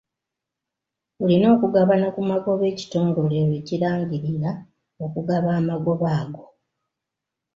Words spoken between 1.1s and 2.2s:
Olina okugabana